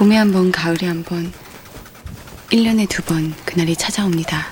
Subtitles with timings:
[0.00, 1.30] 봄에 한 번, 가을에 한 번,
[2.50, 4.46] 1년에 두 번 그날이 찾아옵니다.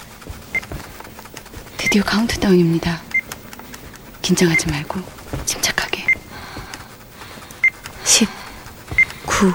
[1.79, 3.01] 드디어 카운트다운입니다.
[4.21, 5.00] 긴장하지 말고
[5.46, 6.05] 침착하게.
[8.05, 8.29] 10,
[9.25, 9.55] 9,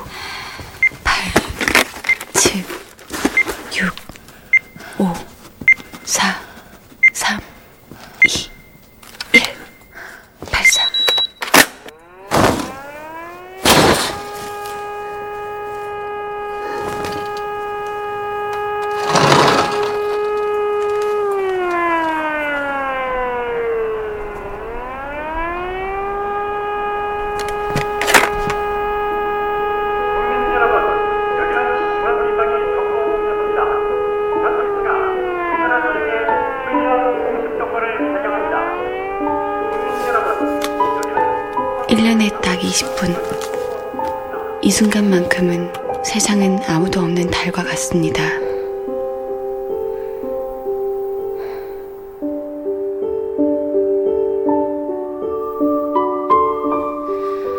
[47.73, 48.23] 같습니다.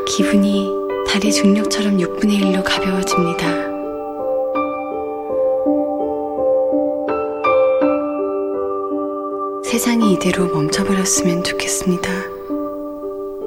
[0.06, 0.70] 기분이
[1.08, 3.64] 달의 중력처럼 6분의 1로 가벼워집니다.
[9.64, 12.10] 세상이 이대로 멈춰버렸으면 좋겠습니다.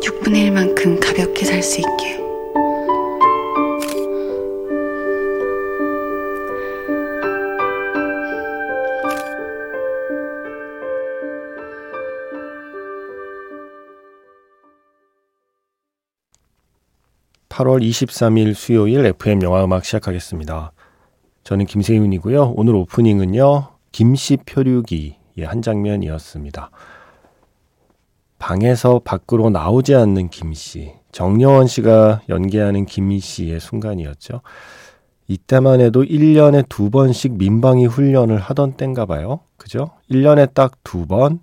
[0.02, 2.27] 6분의 1만큼 가볍게 살 수 있게.
[17.58, 20.74] (8월 23일) 수요일 FM 영화 음악 시작하겠습니다.
[21.44, 22.54] 저는 김세윤이고요.
[22.56, 23.70] 오늘 오프닝은요.
[23.92, 26.70] 김씨 표류기의 한 장면이었습니다.
[28.38, 30.94] 방에서 밖으로 나오지 않는 김씨.
[31.12, 34.42] 정여원 씨가 연기하는 김씨의 순간이었죠.
[35.28, 39.40] 이때만 해도 1년에 두 번씩 민방위 훈련을 하던 때인가 봐요.
[39.58, 39.90] 그죠?
[40.12, 41.40] 1년에 딱 두 번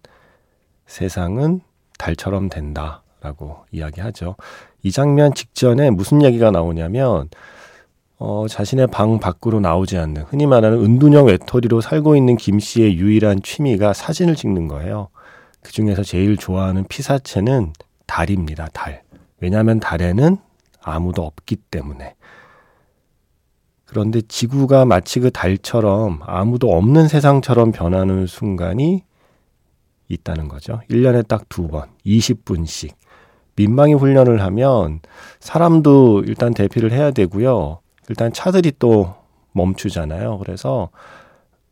[0.86, 1.60] 세상은
[1.98, 3.02] 달처럼 된다.
[3.24, 4.36] 라고 이야기하죠.
[4.82, 7.30] 이 장면 직전에 무슨 얘기가 나오냐면,
[8.18, 13.40] 어, 자신의 방 밖으로 나오지 않는, 흔히 말하는 은둔형 외톨이로 살고 있는 김 씨의 유일한
[13.42, 15.08] 취미가 사진을 찍는 거예요.
[15.62, 17.72] 그 중에서 제일 좋아하는 피사체는
[18.06, 19.02] 달입니다, 달.
[19.40, 20.36] 왜냐하면 달에는
[20.82, 22.14] 아무도 없기 때문에.
[23.86, 29.02] 그런데 지구가 마치 그 달처럼 아무도 없는 세상처럼 변하는 순간이
[30.08, 30.82] 있다는 거죠.
[30.90, 32.92] 1년에 딱 두 번, 20분씩.
[33.56, 35.00] 민방위 훈련을 하면
[35.40, 37.80] 사람도 일단 대피를 해야 되고요.
[38.08, 39.14] 일단 차들이 또
[39.52, 40.38] 멈추잖아요.
[40.38, 40.90] 그래서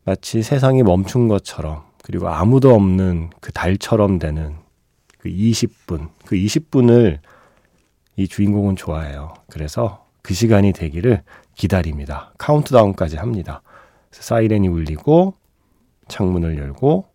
[0.05, 4.55] 마치 세상이 멈춘 것처럼 그리고 아무도 없는 그 달처럼 되는
[5.17, 7.19] 그 20분, 그 20분을
[8.15, 9.33] 이 주인공은 좋아해요.
[9.49, 11.23] 그래서 그 시간이 되기를
[11.55, 12.33] 기다립니다.
[12.37, 13.61] 카운트다운까지 합니다.
[14.11, 15.35] 사이렌이 울리고
[16.07, 17.05] 창문을 열고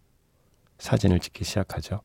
[0.79, 2.01] 사진을 찍기 시작하죠.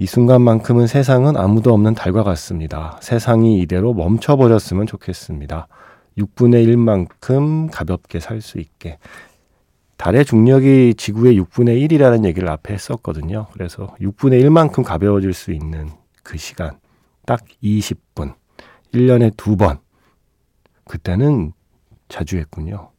[0.00, 2.98] 이 순간만큼은 세상은 아무도 없는 달과 같습니다.
[3.02, 5.68] 세상이 이대로 멈춰버렸으면 좋겠습니다.
[6.16, 8.96] 6분의 1만큼 가볍게 살 수 있게.
[9.98, 13.48] 달의 중력이 지구의 6분의 1이라는 얘기를 앞에 했었거든요.
[13.52, 15.90] 그래서 6분의 1만큼 가벼워질 수 있는
[16.22, 16.78] 그 시간.
[17.26, 18.32] 딱 20분.
[18.94, 19.80] 1년에 두 번.
[20.86, 21.52] 그때는
[22.08, 22.90] 자주 했군요.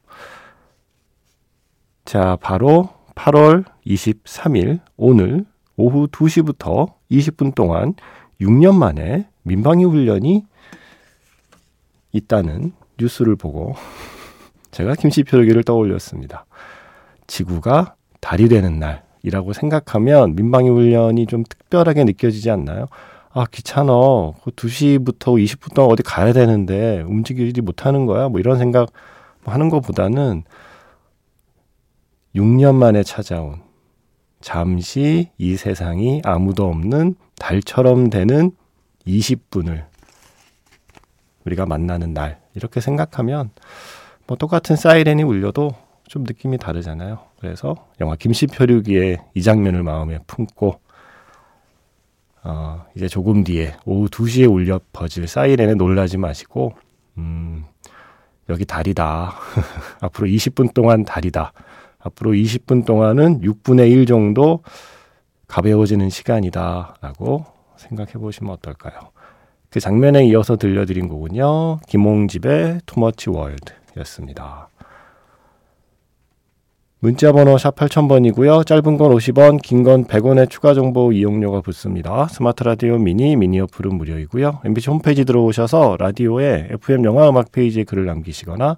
[2.06, 5.48] 자, 바로 8월 23일 오늘
[5.78, 7.94] 오후 2시부터 20분 동안
[8.40, 10.46] 6년 만에 민방위 훈련이
[12.12, 13.76] 있다는 뉴스를 보고
[14.72, 16.46] 제가 김씨표기를 떠올렸습니다.
[17.28, 22.88] 지구가 달이 되는 날이라고 생각하면 민방위 훈련이 좀 특별하게 느껴지지 않나요?
[23.34, 24.34] 아, 귀찮어.
[24.46, 28.28] 2시부터 20분 동안 어디 가야 되는데 움직이지 못하는 거야?
[28.28, 28.92] 뭐 이런 생각
[29.46, 30.44] 하는 것보다는
[32.36, 33.62] 6년 만에 찾아온
[34.42, 38.52] 잠시 이 세상이 아무도 없는 달처럼 되는
[39.08, 39.86] 20분을
[41.46, 43.52] 우리가 만나는 날 이렇게 생각하면
[44.28, 45.72] 뭐 똑같은 사이렌이 울려도
[46.08, 47.20] 좀 느낌이 다르잖아요.
[47.40, 50.80] 그래서 영화 김씨표류기의 이 장면을 마음에 품고
[52.44, 56.74] 어, 이제 조금 뒤에 오후 2시에 울려 퍼질 사이렌에 놀라지 마시고
[57.18, 57.66] 음,
[58.50, 59.34] 여기 달이다.
[60.02, 61.54] 앞으로 20분 동안 달이다.
[62.04, 64.62] 앞으로 20분 동안은 6분의 1 정도
[65.48, 66.96] 가벼워지는 시간이다.
[67.02, 67.46] 라고
[67.78, 69.12] 생각해 보시면 어떨까요?
[69.70, 71.80] 그 장면에 이어서 들려드린 곡은요.
[71.88, 74.70] 김홍집의 Too Much World 였습니다.
[77.00, 78.64] 문자 번호 샵 8000번이고요.
[78.66, 82.28] 짧은 건 50원, 긴 건 100원의 추가 정보 이용료가 붙습니다.
[82.28, 84.60] 스마트 라디오 미니, 미니 어플은 무료이고요.
[84.66, 88.78] MBC 홈페이지 들어오셔서 라디오에 FM 영화 음악 페이지에 글을 남기시거나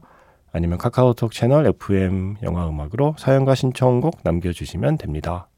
[0.53, 5.49] 아니면 카카오톡 채널 FM 영화 음악으로 사연과 신청곡 남겨주시면 됩니다.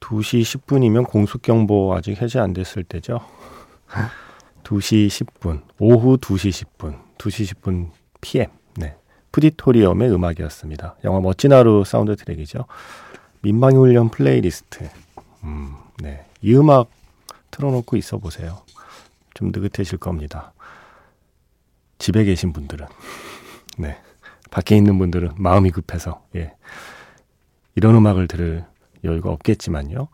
[0.00, 3.20] 2시 10분이면 공습경보 아직 해제 안 됐을 때죠.
[4.64, 7.90] 2시 10분, 오후 2시 10분, 2시 10분
[8.22, 8.50] PM.
[8.76, 8.96] 네.
[9.32, 10.96] 푸디토리움의 음악이었습니다.
[11.04, 12.64] 영화 멋진 하루 사운드 트랙이죠.
[13.42, 14.88] 민방위 훈련 플레이리스트.
[15.44, 16.24] 음, 네.
[16.40, 16.88] 이 음악
[17.50, 18.62] 틀어놓고 있어 보세요.
[19.34, 20.52] 좀 느긋해질 겁니다.
[21.98, 22.86] 집에 계신 분들은.
[23.78, 23.96] 네.
[24.50, 26.52] 밖에 있는 분들은 마음이 급해서, 예.
[27.74, 28.64] 이런 음악을 들을
[29.04, 30.08] 여유가 없겠지만요.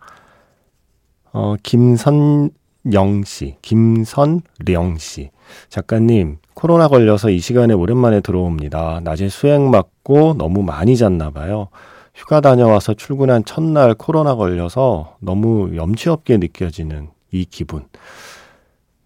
[1.33, 5.31] 어, 김선영 씨, 김선령 씨.
[5.69, 9.01] 작가님, 코로나 걸려서 이 시간에 오랜만에 들어옵니다.
[9.03, 11.69] 낮에 수행 맞고 너무 많이 잤나 봐요.
[12.15, 17.87] 휴가 다녀와서 출근한 첫날 코로나 걸려서 너무 염치 없게 느껴지는 이 기분.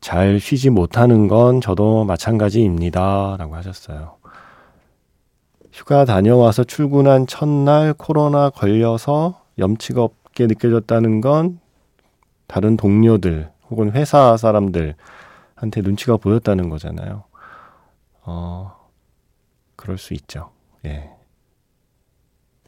[0.01, 3.37] 잘 쉬지 못하는 건 저도 마찬가지입니다.
[3.39, 4.17] 라고 하셨어요.
[5.73, 11.61] 휴가 다녀와서 출근한 첫날 코로나 걸려서 염치가 없게 느껴졌다는 건
[12.47, 14.97] 다른 동료들 혹은 회사 사람들한테
[15.83, 17.25] 눈치가 보였다는 거잖아요.
[18.23, 18.75] 어,
[19.77, 20.51] 그럴 수 있죠.
[20.85, 21.11] 예.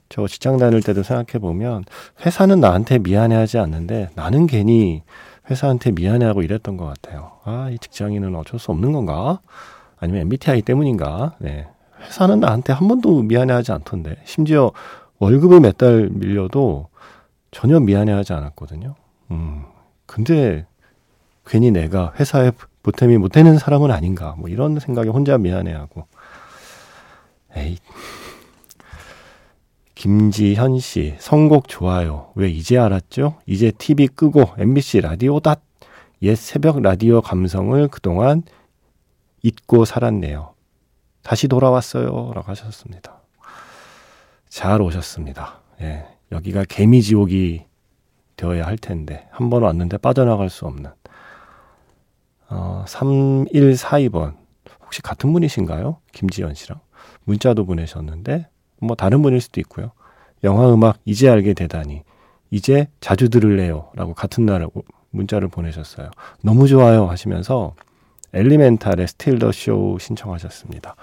[0.09, 1.85] 저 직장 다닐 때도 생각해 보면
[2.25, 5.03] 회사는 나한테 미안해하지 않는데 나는 괜히
[5.49, 7.33] 회사한테 미안해하고 이랬던 것 같아요.
[7.45, 9.41] 아, 이 직장인은 어쩔 수 없는 건가?
[9.99, 11.37] 아니면 MBTI 때문인가?
[11.39, 11.67] 네.
[12.01, 14.17] 회사는 나한테 한 번도 미안해하지 않던데.
[14.25, 14.73] 심지어
[15.19, 16.89] 월급을 몇 달 밀려도
[17.51, 18.95] 전혀 미안해하지 않았거든요.
[19.31, 19.65] 음.
[20.07, 20.67] 근데
[21.47, 22.53] 괜히 내가 회사에
[22.83, 24.35] 보탬이 못 되는 사람은 아닌가.
[24.39, 26.07] 뭐 이런 생각에 혼자 미안해하고.
[27.57, 27.79] 에이.
[30.05, 32.32] 김지현 씨, 선곡 좋아요.
[32.35, 33.37] 왜 이제 알았죠?
[33.44, 35.56] 이제 TV 끄고 MBC 라디오다.
[36.23, 38.43] 옛 새벽 라디오 감성을 그동안
[39.43, 40.55] 잊고 살았네요.
[41.23, 42.32] 다시 돌아왔어요.
[42.35, 43.20] 라고 하셨습니다.
[44.49, 45.61] 잘 오셨습니다.
[45.82, 46.06] 예.
[46.32, 47.67] 여기가 개미지옥이
[48.37, 50.91] 되어야 할 텐데, 한 번 왔는데 빠져나갈 수 없는.
[52.49, 54.35] 어, 3142번.
[54.82, 55.99] 혹시 같은 분이신가요?
[56.12, 56.81] 김지연 씨랑.
[57.25, 58.49] 문자도 보내셨는데,
[58.81, 59.93] 뭐 다른 분일 수도 있고요.
[60.44, 62.03] 영화 음악 이제 알게 되다니.
[62.50, 63.91] 이제 자주 들을래요.
[63.94, 64.67] 라고 같은 날
[65.11, 66.11] 문자를 보내셨어요.
[66.43, 67.06] 너무 좋아요.
[67.06, 67.75] 하시면서
[68.32, 70.97] 엘리멘탈의 Steal The Show 신청하셨습니다.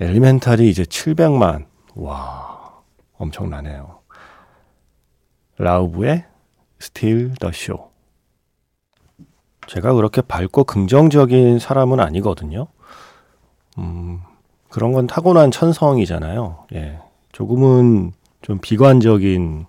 [0.00, 1.66] 엘리멘탈이 이제 700만.
[1.94, 2.72] 와,
[3.18, 3.98] 엄청나네요.
[5.58, 6.24] 라우브의
[6.78, 7.90] Steal The Show.
[9.66, 12.68] 제가 그렇게 밝고 긍정적인 사람은 아니거든요.
[13.78, 14.20] 음,
[14.68, 16.66] 그런 건 타고난 천성이잖아요.
[16.74, 16.98] 예.
[17.32, 18.12] 조금은
[18.42, 19.66] 좀 비관적인,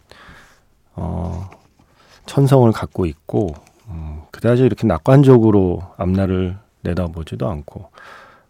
[0.95, 1.49] 어,
[2.25, 3.53] 천성을 갖고 있고,
[3.87, 7.89] 음, 그다지 이렇게 낙관적으로 앞날을 내다보지도 않고,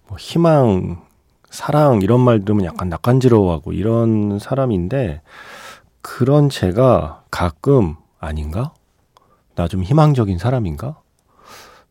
[0.08, 1.02] 뭐 희망,
[1.50, 5.22] 사랑, 이런 말 들으면 약간 낙관지러워하고 이런 사람인데,
[6.02, 8.74] 그런 제가 가끔 아닌가?
[9.56, 10.98] 나 좀 희망적인 사람인가?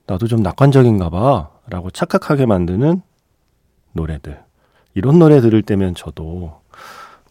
[0.06, 1.50] 나도 좀 낙관적인가 봐.
[1.68, 3.02] 라고 착각하게 만드는
[3.92, 4.42] 노래들.
[4.98, 6.60] 이런 노래 들을 때면 저도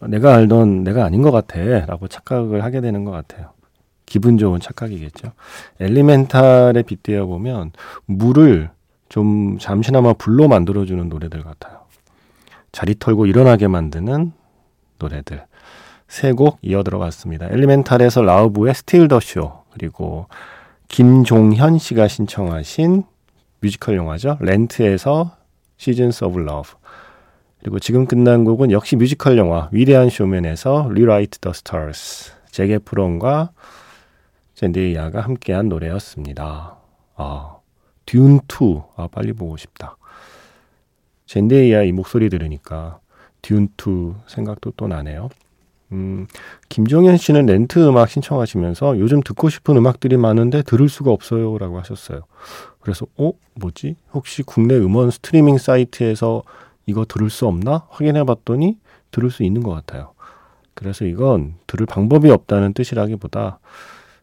[0.00, 1.60] 내가 알던 내가 아닌 것 같아.
[1.84, 3.50] 라고 착각을 하게 되는 것 같아요.
[4.06, 5.32] 기분 좋은 착각이겠죠.
[5.78, 7.72] 엘리멘탈에 빗대어 보면
[8.06, 8.70] 물을
[9.10, 11.80] 좀 잠시나마 불로 만들어주는 노래들 같아요.
[12.72, 14.32] 자리 털고 일어나게 만드는
[14.98, 15.44] 노래들.
[16.08, 17.48] 세 곡 이어 들어갔습니다.
[17.50, 20.26] 엘리멘탈에서 라우브의 Steal The Show, 그리고
[20.88, 23.04] 김종현 씨가 신청하신
[23.60, 24.38] 뮤지컬 영화죠.
[24.40, 25.36] 렌트에서
[25.76, 26.77] Seasons of Love.
[27.60, 32.32] 그리고 지금 끝난 곡은 역시 뮤지컬 영화 위대한 쇼맨에서 Rewrite the Stars.
[32.50, 33.50] 잭 에프론과
[34.54, 36.76] 젠데이아가 함께한 노래였습니다.
[37.16, 37.56] 아,
[38.06, 38.82] 듄 2.
[38.96, 39.96] 아, 빨리 보고 싶다.
[41.26, 43.00] 젠데이아 이 목소리 들으니까
[43.42, 45.28] 듄 2 생각도 또 나네요.
[45.92, 46.26] 음,
[46.68, 51.56] 김종현 씨는 렌트 음악 신청하시면서 요즘 듣고 싶은 음악들이 많은데 들을 수가 없어요.
[51.58, 52.22] 라고 하셨어요.
[52.80, 53.96] 그래서, 어, 뭐지?
[54.12, 56.42] 혹시 국내 음원 스트리밍 사이트에서
[56.88, 57.86] 이거 들을 수 없나?
[57.90, 58.78] 확인해 봤더니
[59.10, 60.14] 들을 수 있는 것 같아요.
[60.72, 63.58] 그래서 이건 들을 방법이 없다는 뜻이라기보다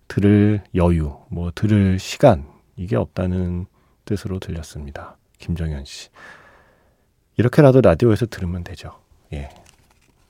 [0.07, 3.67] 들을 여유, 뭐 들을 시간, 이게 없다는
[4.05, 5.15] 뜻으로 들렸습니다.
[5.38, 6.10] 김정현 씨.
[7.38, 9.00] 이렇게라도 라디오에서 들으면 되죠.
[9.31, 9.50] 예.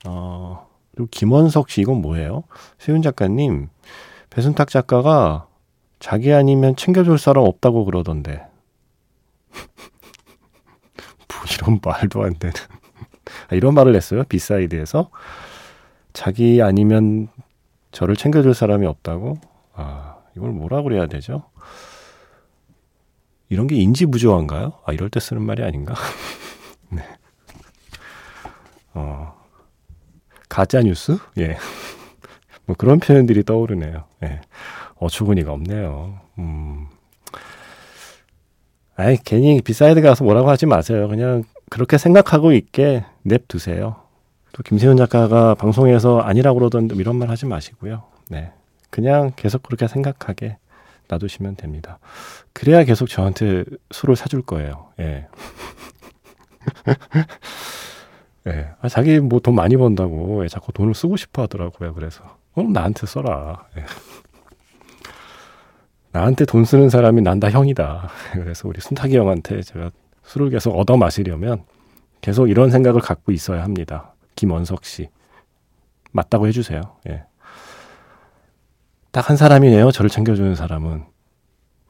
[0.06, 2.44] 어, 그리고 김원석 씨 이건 뭐예요?
[2.78, 3.70] 세윤 작가님
[4.28, 5.46] 배순탁 작가가
[6.00, 8.46] 자기 아니면 챙겨줄 사람 없다고 그러던데
[9.52, 9.95] 뭐
[11.54, 12.54] 이런 말도 안 되는
[13.50, 14.24] 아, 이런 말을 했어요.
[14.24, 15.10] B-Side에서.
[16.12, 17.28] 자기 아니면
[17.92, 19.38] 저를 챙겨줄 사람이 없다고?
[19.74, 21.44] 아, 이걸 뭐라 그래야 되죠?
[23.48, 24.72] 이런 게 인지 부조환가요?
[24.84, 25.94] 아, 이럴 때 쓰는 말이 아닌가?
[26.90, 27.02] 네.
[28.94, 29.34] 어,
[30.48, 31.18] 가짜 뉴스?
[31.38, 31.56] 예.
[32.64, 34.04] 뭐 그런 표현들이 떠오르네요.
[34.24, 34.40] 예.
[34.96, 36.20] 어처구니가 없네요.
[36.38, 36.88] 음.
[38.96, 41.08] 아이, 괜히 B-Side 가서 뭐라고 하지 마세요.
[41.08, 43.96] 그냥 그렇게 생각하고 있게 냅두세요.
[44.52, 48.04] 또 김세윤 작가가 방송에서 아니라고 그러던데 이런 말 하지 마시고요.
[48.30, 48.52] 네.
[48.90, 50.56] 그냥 계속 그렇게 생각하게
[51.08, 51.98] 놔두시면 됩니다.
[52.54, 54.88] 그래야 계속 저한테 술을 사줄 거예요.
[54.98, 55.26] 예.
[58.48, 58.70] 예.
[58.80, 61.92] 아, 자기 뭐 돈 많이 번다고 예, 자꾸 돈을 쓰고 싶어 하더라고요.
[61.94, 62.38] 그래서.
[62.54, 63.66] 그럼 나한테 써라.
[63.76, 63.82] 예.
[66.16, 68.08] 나한테 돈 쓰는 사람이 난 다 형이다.
[68.32, 69.90] 그래서 우리 순탁이 형한테 제가
[70.24, 71.64] 술을 계속 얻어 마시려면
[72.22, 74.14] 계속 이런 생각을 갖고 있어야 합니다.
[74.34, 75.08] 김원석 씨.
[76.12, 76.80] 맞다고 해주세요.
[77.10, 77.24] 예.
[79.12, 79.90] 딱 한 사람이네요.
[79.92, 81.04] 저를 챙겨주는 사람은.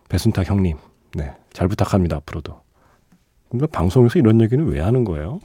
[0.09, 0.77] 배순탁 형님.
[1.15, 1.33] 네.
[1.53, 2.17] 잘 부탁합니다.
[2.17, 2.61] 앞으로도.
[3.51, 5.39] 근데 방송에서 이런 얘기는 왜 하는 거예요?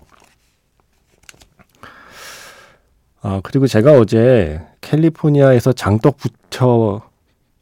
[3.21, 7.01] 아, 그리고 제가 어제 캘리포니아에서 장떡 부쳐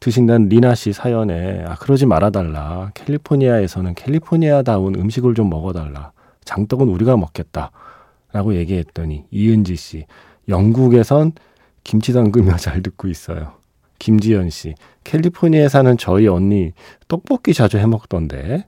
[0.00, 2.90] 드신다는 리나 씨 사연에 아 그러지 말아달라.
[2.94, 6.12] 캘리포니아에서는 캘리포니아다운 음식을 좀 먹어달라.
[6.44, 7.70] 장떡은 우리가 먹겠다
[8.32, 10.06] 라고 얘기했더니 이은지 씨
[10.48, 11.32] 영국에선
[11.84, 13.52] 김치 담그며 잘 듣고 있어요.
[13.98, 16.72] 김지연 씨 캘리포니아에 사는 저희 언니
[17.06, 18.66] 떡볶이 자주 해 먹던데.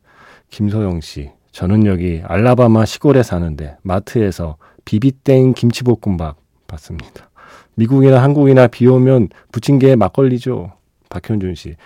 [0.51, 6.37] 김소영 씨 저는 여기 알라바마 시골에 사는데 마트에서 비비땡 김치볶음밥
[6.67, 7.31] 받습니다.
[7.75, 10.73] 미국이나 한국이나 비 오면 부침개에 막걸리죠.
[11.13, 11.77] 박현준 씨.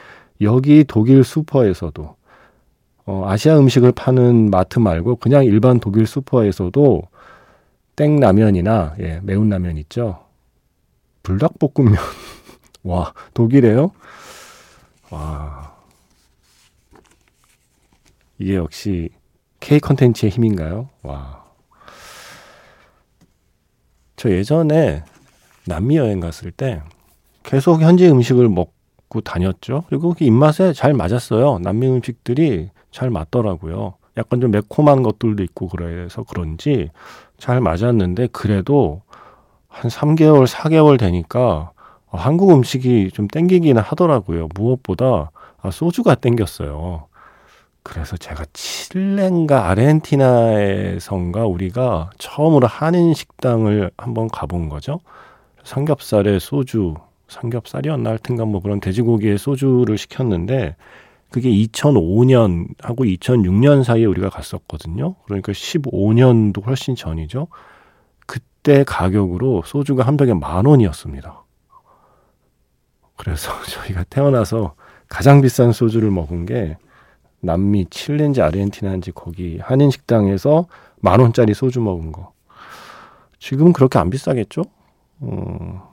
[0.40, 2.16] 여기 독일 슈퍼에서도
[3.06, 7.02] 어, 아시아 음식을 파는 마트 말고 그냥 일반 독일 슈퍼에서도
[7.96, 10.24] 땡라면이나 예, 매운 라면 있죠.
[11.22, 11.96] 불닭볶음면.
[12.84, 13.90] 와, 독일에요?
[15.10, 15.74] 와.
[18.38, 19.08] 이게 역시
[19.60, 20.88] K 컨텐츠의 힘인가요?
[21.02, 21.44] 와.
[24.16, 25.04] 저 예전에
[25.64, 26.82] 남미 여행 갔을 때
[27.42, 28.75] 계속 현지 음식을 먹
[29.08, 29.84] 고 다녔죠.
[29.88, 31.60] 그리고 그 입맛에 잘 맞았어요.
[31.60, 33.94] 남미 음식들이 잘 맞더라고요.
[34.16, 36.90] 약간 좀 매콤한 것들도 있고 그래서 그런지
[37.38, 39.02] 잘 맞았는데 그래도
[39.68, 41.70] 한 3개월, 4개월 되니까
[42.06, 44.48] 한국 음식이 좀 땡기기는 하더라고요.
[44.54, 47.06] 무엇보다 아, 소주가 땡겼어요.
[47.82, 55.00] 그래서 제가 칠레인가 아르헨티나에선가 우리가 처음으로 한인 식당을 한번 가본 거죠.
[55.62, 56.94] 삼겹살에 소주,
[57.28, 60.76] 삼겹살이었나 하여튼가 뭐 그런 돼지고기에 소주를 시켰는데
[61.30, 65.16] 그게 2005년하고 2006년 사이에 우리가 갔었거든요.
[65.24, 67.48] 그러니까 15년도 훨씬 전이죠.
[68.26, 71.44] 그때 가격으로 소주가 한 병에 만 원이었습니다.
[73.16, 74.74] 그래서 저희가 태어나서
[75.08, 76.76] 가장 비싼 소주를 먹은 게
[77.40, 80.66] 남미 칠레인지 아르헨티나인지 거기 한인 식당에서
[81.00, 82.32] 만 원짜리 소주 먹은 거.
[83.38, 84.62] 지금은 그렇게 안 비싸겠죠?
[85.20, 85.92] 어.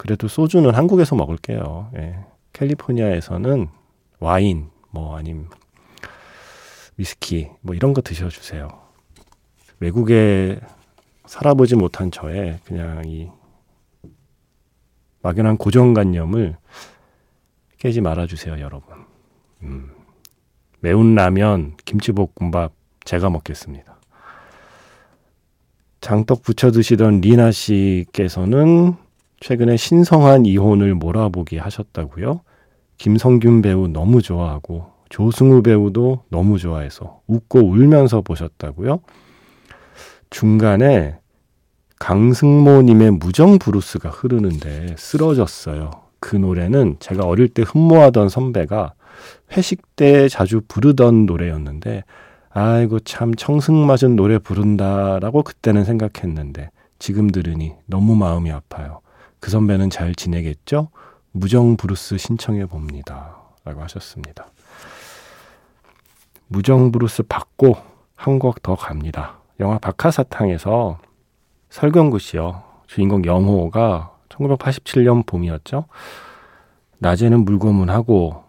[0.00, 1.90] 그래도 소주는 한국에서 먹을게요.
[1.98, 2.24] 예.
[2.54, 3.68] 캘리포니아에서는
[4.18, 5.46] 와인, 뭐 아님
[6.96, 8.66] 위스키, 뭐 이런 거 드셔주세요.
[9.78, 10.58] 외국에
[11.26, 13.28] 살아보지 못한 저의 그냥 이
[15.20, 16.56] 막연한 고정관념을
[17.76, 19.04] 깨지 말아주세요, 여러분.
[19.64, 19.90] 음.
[20.80, 22.72] 매운 라면, 김치볶음밥
[23.04, 23.98] 제가 먹겠습니다.
[26.00, 28.96] 장떡 부쳐 드시던 리나 씨께서는
[29.40, 32.42] 최근에 신성한 이혼을 몰아보기 하셨다고요.
[32.98, 39.00] 김성균 배우 너무 좋아하고 조승우 배우도 너무 좋아해서 웃고 울면서 보셨다고요.
[40.28, 41.16] 중간에
[41.98, 45.90] 강승모님의 무정 브루스가 흐르는데 쓰러졌어요.
[46.20, 48.92] 그 노래는 제가 어릴 때 흠모하던 선배가
[49.56, 52.04] 회식 때 자주 부르던 노래였는데
[52.50, 59.00] 아이고 참 청승맞은 노래 부른다라고 그때는 생각했는데 지금 들으니 너무 마음이 아파요.
[59.40, 60.88] 그 선배는 잘 지내겠죠?
[61.32, 63.36] 무정 브루스 신청해 봅니다.
[63.64, 64.46] 라고 하셨습니다.
[66.48, 67.76] 무정 브루스 받고
[68.16, 69.38] 한 곡 더 갑니다.
[69.60, 70.98] 영화 박하사탕에서
[71.70, 72.62] 설경구 씨요.
[72.86, 75.86] 주인공 영호가 1987년 봄이었죠.
[76.98, 78.44] 낮에는 물고문하고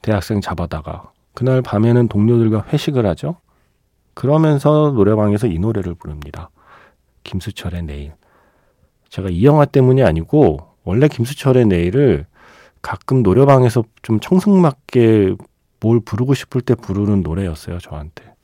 [0.00, 3.36] 대학생 잡아다가 그날 밤에는 동료들과 회식을 하죠.
[4.14, 6.48] 그러면서 노래방에서 이 노래를 부릅니다.
[7.24, 8.14] 김수철의 내일.
[9.08, 12.26] 제가 이 영화 때문이 아니고 원래 김수철의 내일을
[12.82, 15.36] 가끔 노래방에서 좀 청승맞게
[15.80, 18.34] 뭘 부르고 싶을 때 부르는 노래였어요, 저한테.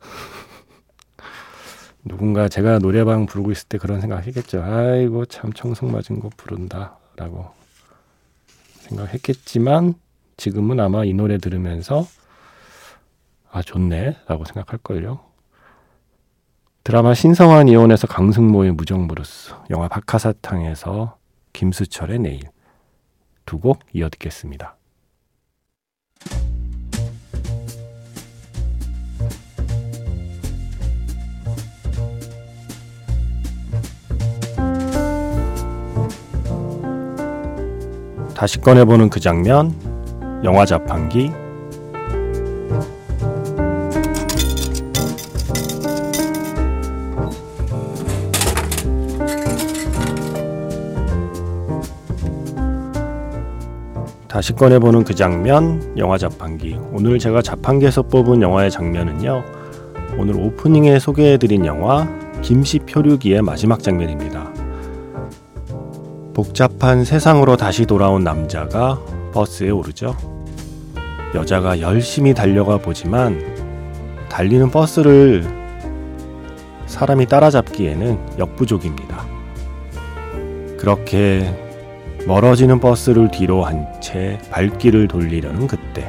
[2.04, 4.62] 누군가 제가 노래방 부르고 있을 때 그런 생각했겠죠.
[4.62, 7.50] 아이고 참 청성 맞은 거 부른다라고
[8.80, 9.94] 생각했겠지만
[10.36, 12.04] 지금은 아마 이 노래 들으면서
[13.52, 15.31] 아 좋네라고 생각할걸요.
[16.84, 21.16] 드라마 신성한 이혼에서 강승모의 무정브루스, 영화 박하사탕에서
[21.52, 22.40] 김수철의 내일
[23.46, 24.76] 두 곡 이어 듣겠습니다.
[38.34, 39.72] 다시 꺼내보는 그 장면,
[40.42, 41.30] 영화 자판기.
[54.32, 56.78] 다시 꺼내보는 그 장면, 영화 자판기.
[56.90, 59.44] 오늘 제가 자판기에서 뽑은 영화의 장면은요,
[60.16, 62.08] 오늘 오프닝에 소개해드린 영화,
[62.40, 64.50] 김씨 표류기의 마지막 장면입니다.
[66.32, 68.98] 복잡한 세상으로 다시 돌아온 남자가
[69.34, 70.16] 버스에 오르죠.
[71.34, 73.38] 여자가 열심히 달려가 보지만
[74.30, 75.44] 달리는 버스를
[76.86, 79.26] 사람이 따라잡기에는 역부족입니다.
[80.78, 81.54] 그렇게
[82.26, 86.08] 멀어지는 버스를 뒤로 한 채 발길을 돌리려는 그때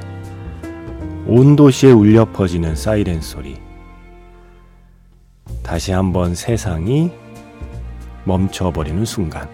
[1.25, 3.55] 온 도시에 울려 퍼지는 사이렌 소리.
[5.63, 7.11] 다시 한번 세상이
[8.25, 9.47] 멈춰버리는 순간.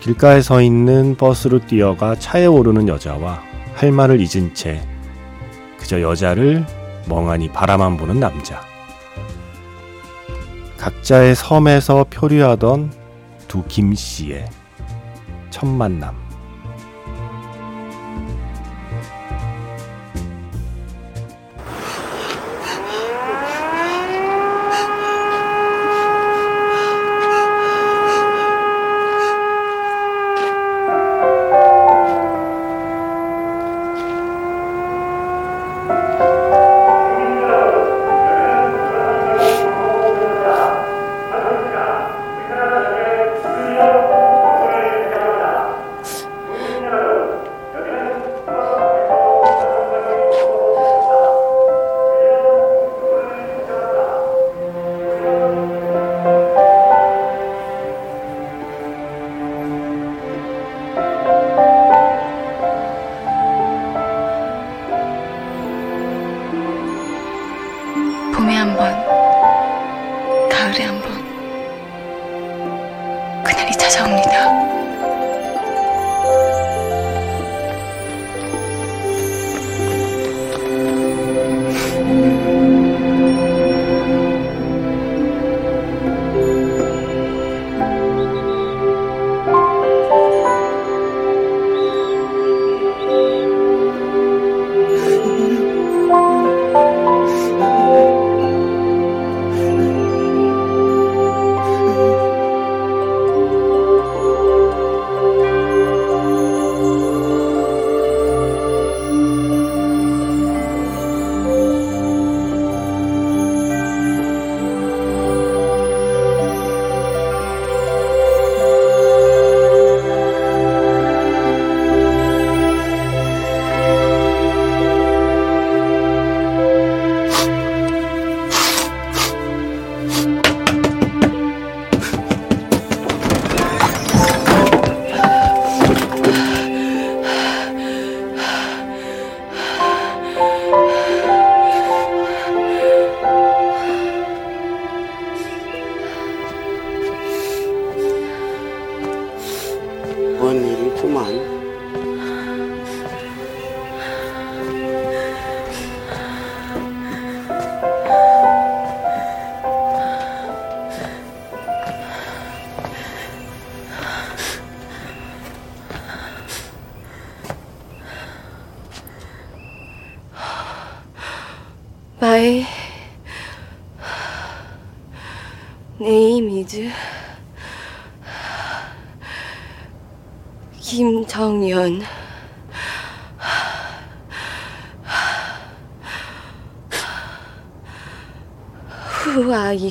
[0.00, 3.42] 길가에 서 있는 버스로 뛰어가 차에 오르는 여자와
[3.74, 4.80] 할 말을 잊은 채
[5.78, 6.64] 그저 여자를
[7.06, 8.62] 멍하니 바라만 보는 남자.
[10.78, 12.92] 각자의 섬에서 표류하던
[13.48, 14.48] 두 김씨의
[15.50, 16.27] 첫 만남.
[73.48, 74.77] 그날이 찾아옵니다.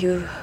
[0.02, 0.37] You?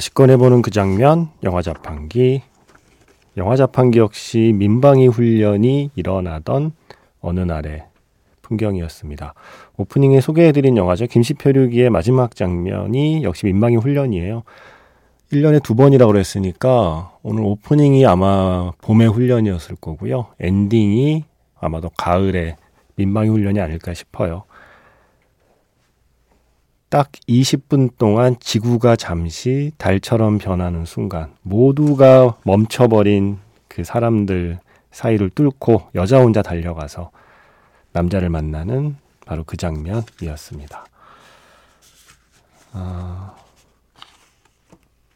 [0.00, 2.40] 다시 꺼내보는 그 장면, 영화 자판기.
[3.36, 6.72] 영화 자판기 역시 민방위 훈련이 일어나던
[7.20, 7.84] 어느 날의
[8.40, 9.34] 풍경이었습니다.
[9.76, 11.04] 오프닝에 소개해드린 영화죠.
[11.04, 14.42] 김시표류기의 마지막 장면이 역시 민방위 훈련이에요.
[15.32, 20.28] 1년에 두 번이라고 그랬으니까 오늘 오프닝이 아마 봄의 훈련이었을 거고요.
[20.40, 21.24] 엔딩이
[21.60, 22.56] 아마도 가을에
[22.94, 24.44] 민방위 훈련이 아닐까 싶어요.
[26.90, 34.58] 딱 20분 동안 지구가 잠시 달처럼 변하는 순간 모두가 멈춰버린 그 사람들
[34.90, 37.12] 사이를 뚫고 여자 혼자 달려가서
[37.92, 40.84] 남자를 만나는 바로 그 장면이었습니다.
[42.72, 43.36] 아,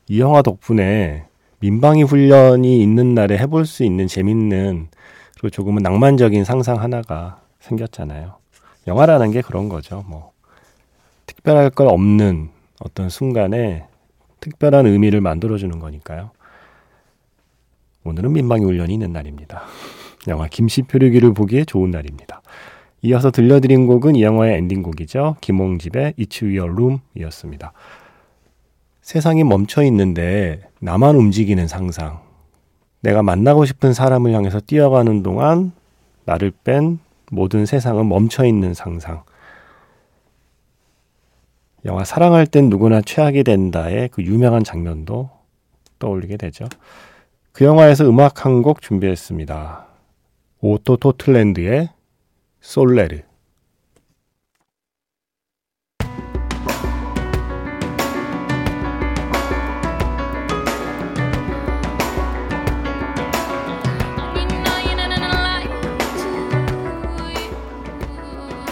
[0.07, 1.27] 이 영화 덕분에
[1.59, 4.91] 민방위 훈련이 있는 날에 해볼 수 있는 재밌는
[5.33, 8.37] 그리고 조금은 낭만적인 상상 하나가 생겼잖아요.
[8.87, 10.05] 영화라는 게 그런 거죠.
[10.07, 10.34] 뭐
[11.27, 13.87] 특별할 걸 없는 어떤 순간에
[14.41, 16.31] 특별한 의미를 만들어주는 거니까요.
[18.05, 19.63] 오늘은 민방위 훈련이 있는 날입니다.
[20.29, 22.43] 영화 김씨표류기를 보기에 좋은 날입니다.
[23.03, 25.37] 이어서 들려드린 곡은 이 영화의 엔딩곡이죠.
[25.41, 27.73] 김홍집의 It's Your Room 이었습니다.
[29.03, 32.21] 세상이 멈춰 있는데 나만 움직이는 상상.
[33.01, 35.73] 내가 만나고 싶은 사람을 향해서 뛰어가는 동안
[36.25, 36.99] 나를 뺀
[37.31, 39.23] 모든 세상은 멈춰 있는 상상.
[41.85, 45.31] 영화 사랑할 땐 누구나 최악이 된다의 그 유명한 장면도
[45.99, 46.67] 떠올리게 되죠.
[47.53, 49.87] 그 영화에서 음악 한 곡 준비했습니다.
[50.61, 51.91] 오토 토틀랜드의
[52.61, 53.21] 솔레르.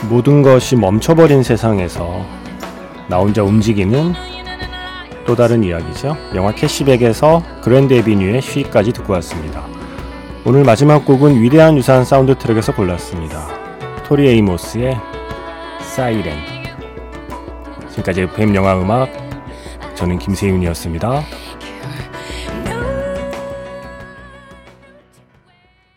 [0.09, 2.42] 모든 것이 멈춰버린 세상에서
[3.13, 4.15] 나 혼자 움직이는
[5.27, 6.17] 또 다른 이야기죠.
[6.35, 9.67] 영화 캐시백에서 Grand Avenue의 She까지 듣고 왔습니다.
[10.47, 13.49] 오늘 마지막 곡은 위대한 유산 사운드 트랙에서 골랐습니다.
[14.07, 14.99] 토리 에이모스의
[15.81, 16.39] 사이렌.
[17.91, 19.11] 지금까지 FM 영화 음악
[19.95, 21.23] 저는 김세윤이었습니다.